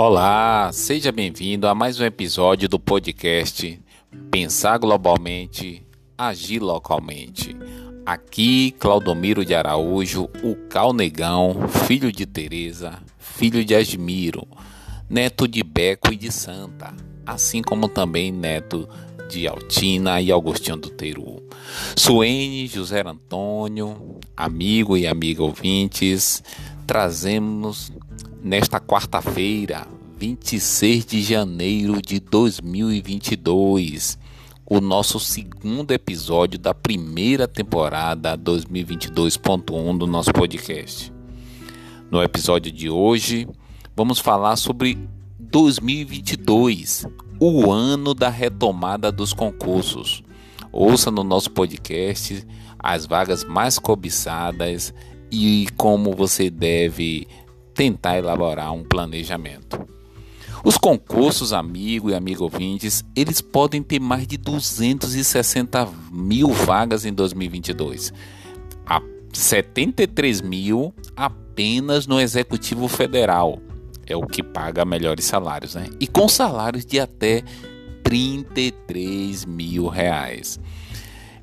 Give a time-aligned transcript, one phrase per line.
[0.00, 3.82] Olá, seja bem-vindo a mais um episódio do podcast
[4.30, 5.84] Pensar Globalmente,
[6.16, 7.56] Agir Localmente.
[8.06, 14.46] Aqui, Claudomiro de Araújo, o Calnegão, filho de Teresa, filho de Admiro,
[15.10, 16.94] neto de Beco e de Santa,
[17.26, 18.88] assim como também neto
[19.28, 21.42] de Altina e Agostinho do Teru.
[21.96, 26.40] Suene José Antônio, amigo e amiga ouvintes,
[26.86, 27.90] trazemos
[28.48, 34.18] nesta quarta-feira, 26 de janeiro de 2022,
[34.64, 41.12] o nosso segundo episódio da primeira temporada 2022.1 do nosso podcast.
[42.10, 43.46] No episódio de hoje,
[43.94, 44.98] vamos falar sobre
[45.38, 47.06] 2022,
[47.38, 50.22] o ano da retomada dos concursos.
[50.72, 52.46] Ouça no nosso podcast
[52.78, 54.94] as vagas mais cobiçadas
[55.30, 57.28] e como você deve
[57.78, 59.86] tentar elaborar um planejamento.
[60.64, 67.12] Os concursos, amigo e amigo ouvintes, eles podem ter mais de 260 mil vagas em
[67.12, 68.12] 2022.
[68.84, 69.00] A
[69.32, 73.60] 73 mil apenas no Executivo Federal.
[74.04, 75.86] É o que paga melhores salários, né?
[76.00, 77.44] E com salários de até
[78.02, 80.58] 33 mil reais.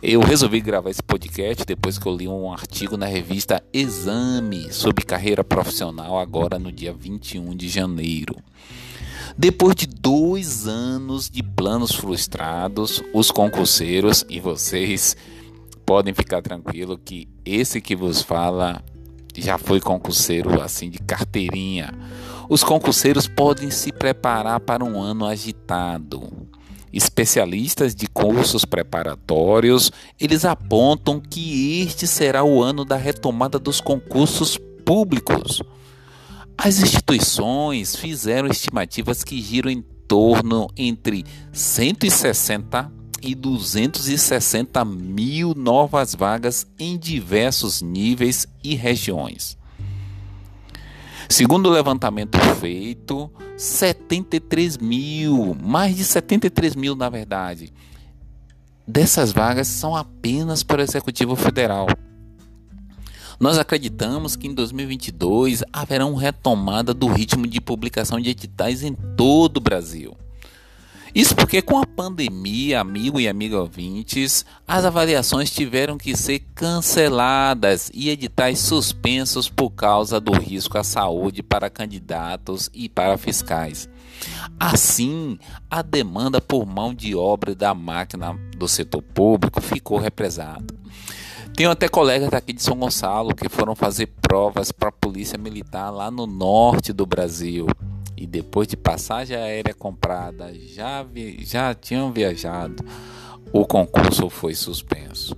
[0.00, 5.04] Eu resolvi gravar esse podcast depois que eu li um artigo na revista Exame sobre
[5.04, 8.36] carreira profissional, agora no dia 21 de janeiro.
[9.36, 15.16] Depois de dois anos de planos frustrados, os concurseiros e vocês
[15.84, 18.80] podem ficar tranquilo que esse que vos fala
[19.36, 21.92] já foi concurseiro assim de carteirinha.
[22.48, 26.47] Os concurseiros podem se preparar para um ano agitado
[26.92, 34.58] especialistas de cursos preparatórios, eles apontam que este será o ano da retomada dos concursos
[34.84, 35.62] públicos.
[36.56, 42.90] As instituições fizeram estimativas que giram em torno entre 160
[43.20, 49.57] e 260 mil novas vagas em diversos níveis e regiões.
[51.28, 57.70] Segundo o levantamento feito, 73 mil, mais de 73 mil na verdade,
[58.86, 61.86] dessas vagas são apenas para o Executivo Federal.
[63.38, 68.94] Nós acreditamos que em 2022 haverá uma retomada do ritmo de publicação de editais em
[68.94, 70.16] todo o Brasil.
[71.14, 77.90] Isso porque com a pandemia, amigo e amiga ouvintes, as avaliações tiveram que ser canceladas
[77.94, 83.88] e editais suspensos por causa do risco à saúde para candidatos e para fiscais.
[84.58, 85.38] Assim,
[85.70, 90.74] a demanda por mão de obra da máquina do setor público ficou represada.
[91.54, 95.90] Tenho até colegas daqui de São Gonçalo que foram fazer provas para a Polícia Militar
[95.90, 97.66] lá no norte do Brasil
[98.20, 102.84] e depois de passagem aérea comprada, já, vi, já tinham viajado,
[103.52, 105.36] o concurso foi suspenso.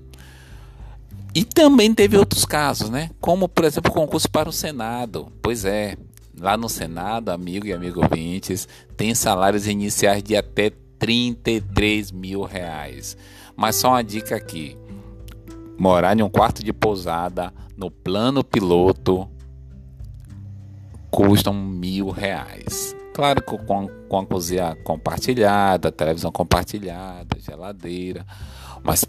[1.35, 3.11] E também teve outros casos, né?
[3.21, 5.31] Como, por exemplo, o concurso para o Senado.
[5.43, 5.95] Pois é,
[6.39, 13.15] lá no Senado, amigo e amigo ouvintes, tem salários iniciais de até 33 mil reais.
[13.55, 14.75] Mas só uma dica aqui:
[15.79, 19.29] morar em um quarto de pousada no plano piloto
[21.10, 22.94] custam mil reais.
[23.12, 28.25] Claro que com, com a cozinha compartilhada, televisão compartilhada, geladeira,
[28.82, 29.04] mas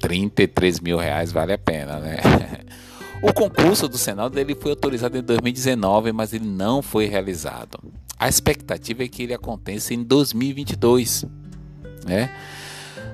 [0.00, 2.18] 33 mil reais vale a pena, né?
[3.22, 7.78] O concurso do Senado ele foi autorizado em 2019, mas ele não foi realizado.
[8.18, 11.24] A expectativa é que ele aconteça em 2022,
[12.04, 12.34] né?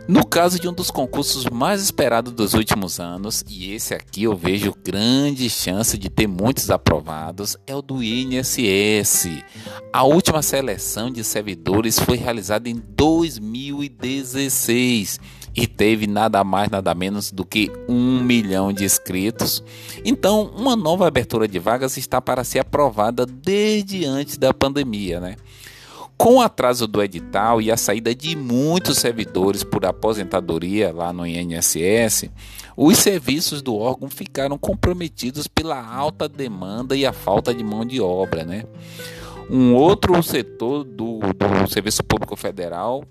[0.08, 4.34] No caso de um dos concursos mais esperados dos últimos anos, e esse aqui eu
[4.34, 9.44] vejo grande chance de ter muitos aprovados, é o do INSS.
[9.92, 15.20] A última seleção de servidores foi realizada em 2016
[15.54, 19.62] e teve nada mais, nada menos do que um milhão de inscritos.
[20.06, 25.36] Então, uma nova abertura de vagas está para ser aprovada desde antes da pandemia, né?
[26.18, 31.24] Com o atraso do edital e a saída de muitos servidores por aposentadoria lá no
[31.24, 32.28] INSS,
[32.76, 38.00] os serviços do órgão ficaram comprometidos pela alta demanda e a falta de mão de
[38.00, 38.44] obra.
[38.44, 38.64] Né?
[39.48, 43.04] Um outro setor do, do Serviço Público Federal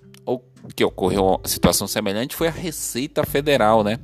[0.75, 4.00] que ocorreu uma situação semelhante foi a Receita Federal, né?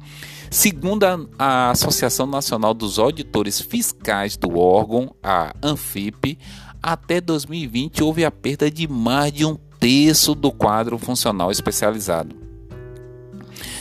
[0.50, 6.38] Segundo a, a, Associação Nacional dos Auditores Fiscais do órgão, a ANFIP,
[6.84, 12.36] até 2020 houve a perda de mais de um terço do quadro funcional especializado.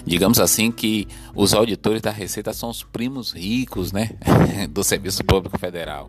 [0.07, 4.11] Digamos assim que os auditores da Receita são os primos ricos né,
[4.71, 6.09] do Serviço Público Federal.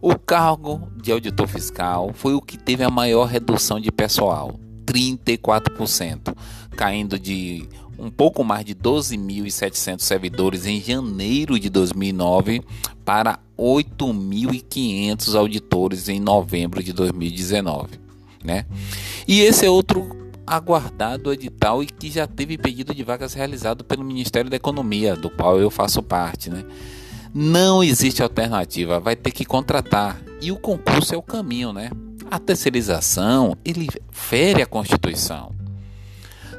[0.00, 6.34] O cargo de auditor fiscal foi o que teve a maior redução de pessoal, 34%,
[6.74, 12.62] caindo de um pouco mais de 12.700 servidores em janeiro de 2009
[13.04, 18.00] para 8.500 auditores em novembro de 2019,
[18.42, 18.64] né?
[19.28, 20.16] E esse é outro
[20.46, 25.28] aguardado edital e que já teve pedido de vagas realizado pelo Ministério da Economia, do
[25.28, 26.64] qual eu faço parte, né?
[27.34, 31.90] Não existe alternativa, vai ter que contratar e o concurso é o caminho, né?
[32.30, 35.59] A terceirização, ele fere a Constituição.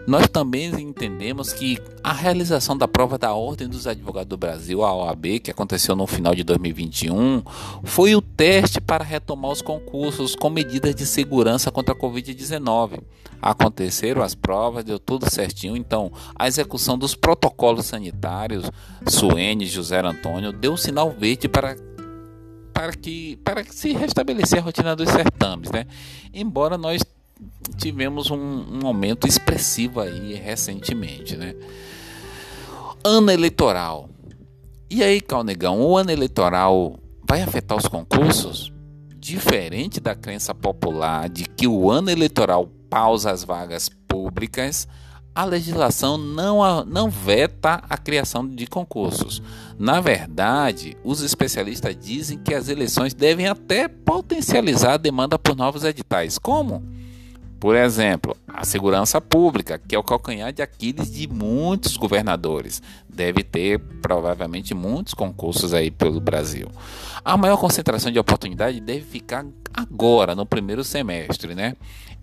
[0.07, 4.93] Nós também entendemos que a realização da prova da Ordem dos Advogados do Brasil, a
[4.93, 7.43] OAB, que aconteceu no final de 2021,
[7.83, 12.99] foi o teste para retomar os concursos com medidas de segurança contra a Covid-19.
[13.39, 18.69] Aconteceram as provas, deu tudo certinho, então a execução dos protocolos sanitários,
[19.07, 21.75] Suene José Antônio, deu um sinal verde para
[22.73, 25.85] para que para que se restabelecer a rotina dos certames, né?
[26.33, 27.03] Embora nós
[27.77, 31.55] tivemos um, um aumento expressivo aí recentemente, né?
[33.03, 34.09] Ano eleitoral.
[34.89, 38.71] E aí, Calnegão, o ano eleitoral vai afetar os concursos?
[39.17, 44.87] Diferente da crença popular de que o ano eleitoral pausa as vagas públicas,
[45.33, 49.41] a legislação não, não veta a criação de concursos.
[49.79, 55.85] Na verdade, os especialistas dizem que as eleições devem até potencializar a demanda por novos
[55.85, 56.37] editais.
[56.37, 56.83] Como?
[57.61, 62.81] Por exemplo, a segurança pública, que é o calcanhar de Aquiles de muitos governadores.
[63.07, 66.67] Deve ter provavelmente muitos concursos aí pelo Brasil.
[67.23, 71.75] A maior concentração de oportunidade deve ficar agora, no primeiro semestre, né?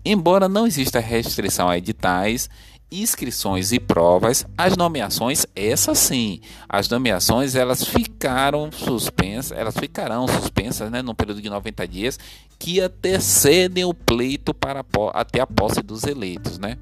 [0.03, 2.49] Embora não exista restrição a editais
[2.91, 10.89] inscrições e provas, as nomeações, essa sim, as nomeações elas ficaram suspensas, elas ficarão suspensas,
[10.89, 12.19] né, no período de 90 dias,
[12.57, 14.83] que antecedem o pleito para
[15.13, 16.77] até a posse dos eleitos, né?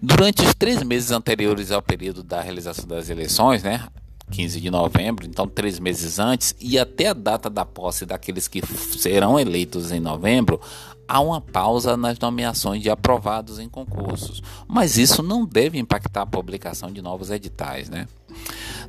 [0.00, 3.86] Durante os três meses anteriores ao período da realização das eleições, né,
[4.30, 8.60] 15 de novembro, então três meses antes, e até a data da posse daqueles que
[8.98, 10.60] serão eleitos em novembro,
[11.08, 16.26] há uma pausa nas nomeações de aprovados em concursos, mas isso não deve impactar a
[16.26, 18.06] publicação de novos editais, né?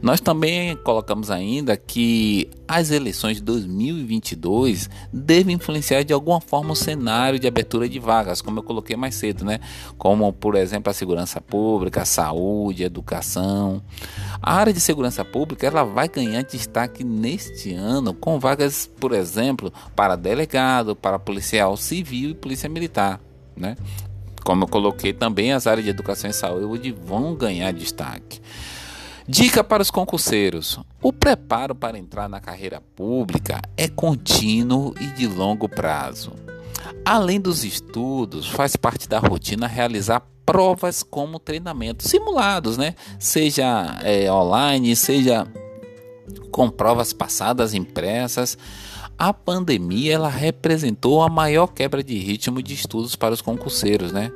[0.01, 6.75] Nós também colocamos ainda que as eleições de 2022 devem influenciar de alguma forma o
[6.75, 9.59] cenário de abertura de vagas, como eu coloquei mais cedo, né?
[9.97, 13.81] Como, por exemplo, a segurança pública, a saúde, a educação.
[14.41, 19.71] A área de segurança pública ela vai ganhar destaque neste ano com vagas, por exemplo,
[19.95, 23.19] para delegado, para policial civil e polícia militar,
[23.55, 23.75] né?
[24.43, 28.39] Como eu coloquei também, as áreas de educação e saúde vão ganhar destaque.
[29.27, 35.27] Dica para os concurseiros: o preparo para entrar na carreira pública é contínuo e de
[35.27, 36.31] longo prazo.
[37.03, 42.95] Além dos estudos, faz parte da rotina realizar provas como treinamentos simulados, né?
[43.19, 45.45] Seja é, online, seja
[46.49, 48.57] com provas passadas impressas.
[49.17, 54.31] A pandemia ela representou a maior quebra de ritmo de estudos para os concurseiros, né?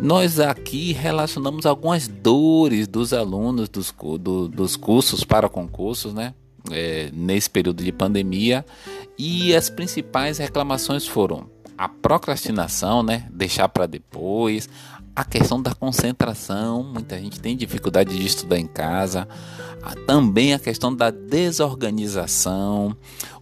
[0.00, 6.34] Nós aqui relacionamos algumas dores dos alunos dos, do, dos cursos para concursos, né?
[6.70, 8.64] É, nesse período de pandemia
[9.18, 13.26] e as principais reclamações foram a procrastinação, né?
[13.32, 14.68] Deixar para depois,
[15.16, 19.26] a questão da concentração, muita gente tem dificuldade de estudar em casa,
[20.06, 22.96] também a questão da desorganização,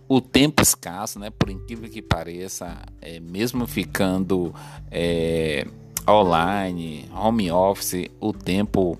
[0.08, 1.30] o tempo escasso, né?
[1.30, 4.54] Por incrível que pareça, é, mesmo ficando
[4.90, 5.66] é,
[6.08, 8.98] online, home office, o tempo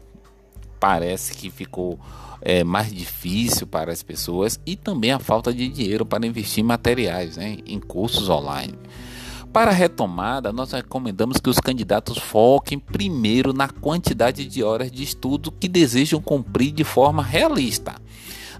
[0.81, 1.99] parece que ficou
[2.41, 6.67] é, mais difícil para as pessoas e também a falta de dinheiro para investir em
[6.67, 8.75] materiais, né, em cursos online.
[9.53, 15.03] Para a retomada, nós recomendamos que os candidatos foquem primeiro na quantidade de horas de
[15.03, 17.95] estudo que desejam cumprir de forma realista.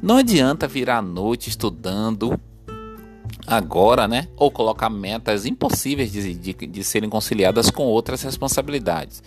[0.03, 2.41] Não adianta virar a noite estudando
[3.47, 4.29] agora, né?
[4.37, 9.23] Ou colocar metas impossíveis de, de, de serem conciliadas com outras responsabilidades.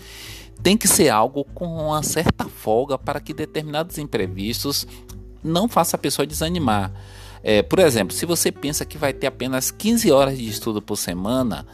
[0.62, 4.86] Tem que ser algo com uma certa folga para que determinados imprevistos
[5.44, 6.92] não faça a pessoa desanimar.
[7.42, 10.98] É, por exemplo, se você pensa que vai ter apenas 15 horas de estudo por
[10.98, 11.66] semana,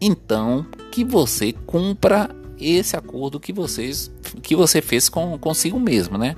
[0.00, 4.10] então que você cumpra esse acordo que, vocês,
[4.42, 6.36] que você fez com, consigo mesmo, né?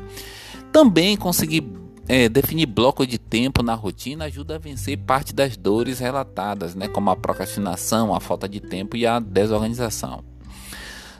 [0.72, 1.62] Também conseguir
[2.08, 6.88] é, definir bloco de tempo na rotina ajuda a vencer parte das dores relatadas, né,
[6.88, 10.22] como a procrastinação, a falta de tempo e a desorganização.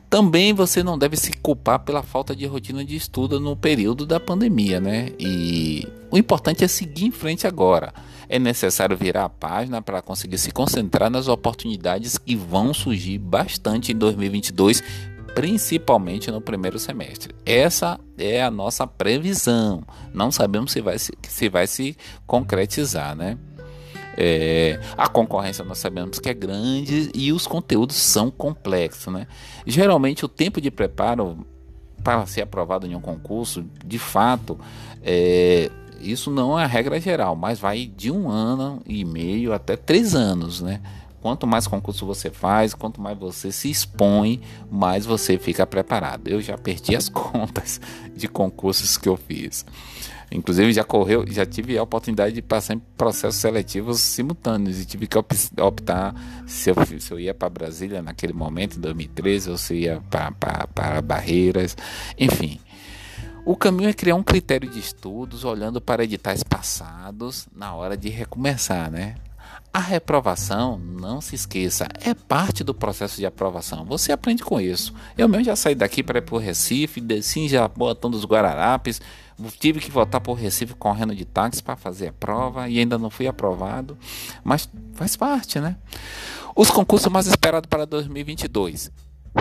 [0.09, 4.21] Também você não deve se culpar pela falta de rotina de estudo no período da
[4.21, 5.11] pandemia, né?
[5.19, 7.93] E o importante é seguir em frente agora.
[8.29, 13.91] É necessário virar a página para conseguir se concentrar nas oportunidades que vão surgir bastante
[13.91, 14.83] em 2022,
[15.37, 17.35] principalmente no primeiro semestre.
[17.45, 19.83] Essa é a nossa previsão.
[20.15, 21.95] Não sabemos se vai se, se, vai se
[22.27, 23.37] concretizar, né?
[24.17, 29.13] É, a concorrência nós sabemos que é grande e os conteúdos são complexos.
[29.13, 29.27] Né?
[29.67, 31.47] Geralmente o tempo de preparo
[32.03, 34.59] para ser aprovado em um concurso, de fato,
[35.03, 39.77] é, isso não é a regra geral, mas vai de um ano e meio até
[39.77, 40.81] três anos, né?
[41.27, 44.41] Quanto mais concurso você faz, quanto mais você se expõe,
[44.71, 46.29] mais você fica preparado.
[46.29, 47.81] Eu já perdi as contas
[48.15, 49.67] de concursos que eu fiz.
[50.31, 55.09] Inclusive já correu, já tive a oportunidade de passar em processos seletivos simultâneos e tive
[55.09, 56.15] que optar
[56.47, 61.03] se eu, se eu ia para Brasília naquele momento, em 2013, ou se ia para
[61.03, 61.77] Barreiras,
[62.17, 62.61] enfim.
[63.45, 68.11] O caminho é criar um critério de estudos olhando para editais passados na hora de
[68.11, 69.17] recomeçar, né?
[69.77, 73.85] A reprovação, não se esqueça, é parte do processo de aprovação.
[73.85, 74.95] Você aprende com isso.
[75.19, 79.03] Eu mesmo já saí daqui para ir para o Recife, desci já botando os Guararapes,
[79.61, 82.97] tive que voltar para o Recife correndo de táxi para fazer a prova e ainda
[82.97, 83.99] não fui aprovado,
[84.43, 85.77] mas faz parte, né?
[86.57, 88.91] Os concursos mais esperados para 2022.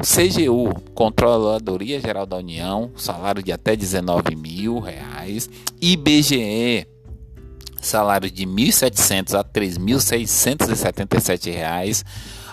[0.01, 5.49] CGU, Controladoria Geral da União, salário de até 19 mil reais.
[5.81, 6.85] IBGE,
[7.85, 12.03] salário de 1.700 a 3.677 reais.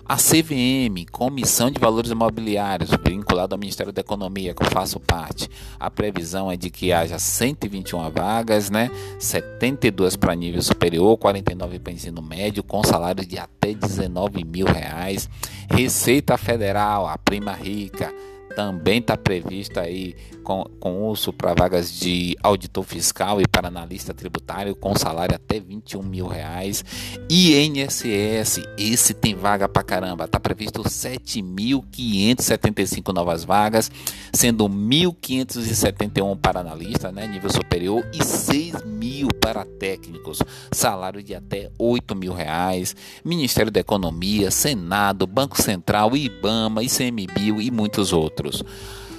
[0.04, 5.48] A CVM, Comissão de Valores Imobiliários, vinculado ao Ministério da Economia, que eu faço parte,
[5.78, 8.90] a previsão é de que haja 121 vagas, né?
[9.18, 15.30] 72 para nível superior, 49 para ensino médio, com salário de até 19 mil reais.
[15.70, 18.12] Receita Federal, a prima rica,
[18.54, 20.66] também está prevista aí com,
[21.10, 26.26] uso para vagas de auditor fiscal e para analista tributário com salário até 21 mil
[26.26, 26.84] reais.
[27.30, 33.90] INSS, esse tem vaga para caramba, está previsto 7.575 novas vagas,
[34.32, 40.42] sendo 1.571 para analista, né, nível superior, e 6 mil para técnicos,
[40.72, 42.94] salário de até 8 mil reais.
[43.24, 48.41] Ministério da Economia, Senado, Banco Central, IBAMA, ICMBio e muitos outros.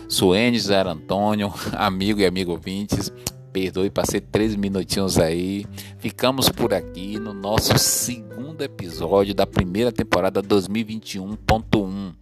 [0.07, 3.11] Suene José Antônio, amigo e amigo ouvintes,
[3.51, 5.65] perdoe, passei três minutinhos aí.
[5.99, 12.13] Ficamos por aqui no nosso segundo episódio da primeira temporada 2021.1,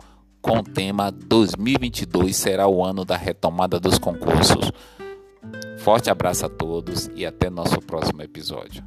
[0.42, 4.72] com o tema 2022 será o ano da retomada dos concursos.
[5.80, 8.84] Forte abraço a todos e até nosso próximo episódio.